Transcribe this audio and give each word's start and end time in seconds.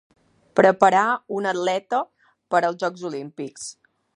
Preparar 0.59 1.03
un 1.39 1.49
atleta 1.51 2.01
per 2.55 2.63
als 2.71 2.81
Jocs 2.85 3.05
Olímpics. 3.11 3.69